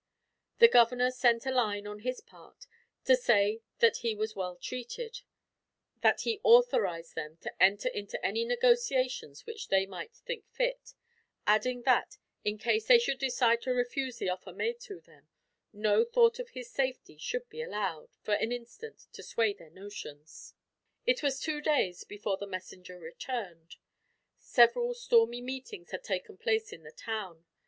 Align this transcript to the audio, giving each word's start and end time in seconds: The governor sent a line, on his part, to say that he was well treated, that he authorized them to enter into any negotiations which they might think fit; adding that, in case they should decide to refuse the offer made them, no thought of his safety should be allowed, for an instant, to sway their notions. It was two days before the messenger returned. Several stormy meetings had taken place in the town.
The 0.57 0.67
governor 0.67 1.11
sent 1.11 1.45
a 1.45 1.51
line, 1.51 1.85
on 1.85 1.99
his 1.99 2.21
part, 2.21 2.65
to 3.05 3.15
say 3.15 3.61
that 3.81 3.97
he 3.97 4.15
was 4.15 4.35
well 4.35 4.55
treated, 4.55 5.21
that 6.01 6.21
he 6.21 6.41
authorized 6.43 7.13
them 7.13 7.37
to 7.41 7.53
enter 7.61 7.87
into 7.87 8.17
any 8.25 8.43
negotiations 8.43 9.45
which 9.45 9.67
they 9.67 9.85
might 9.85 10.15
think 10.15 10.47
fit; 10.47 10.95
adding 11.45 11.83
that, 11.83 12.17
in 12.43 12.57
case 12.57 12.87
they 12.87 12.97
should 12.97 13.19
decide 13.19 13.61
to 13.61 13.75
refuse 13.75 14.17
the 14.17 14.27
offer 14.27 14.51
made 14.51 14.81
them, 14.81 15.27
no 15.71 16.03
thought 16.03 16.39
of 16.39 16.49
his 16.49 16.71
safety 16.71 17.17
should 17.19 17.47
be 17.49 17.61
allowed, 17.61 18.09
for 18.23 18.33
an 18.33 18.51
instant, 18.51 19.05
to 19.13 19.21
sway 19.21 19.53
their 19.53 19.69
notions. 19.69 20.55
It 21.05 21.21
was 21.21 21.39
two 21.39 21.61
days 21.61 22.05
before 22.05 22.37
the 22.37 22.47
messenger 22.47 22.97
returned. 22.97 23.75
Several 24.39 24.95
stormy 24.95 25.41
meetings 25.41 25.91
had 25.91 26.03
taken 26.03 26.37
place 26.39 26.73
in 26.73 26.81
the 26.81 26.91
town. 26.91 27.45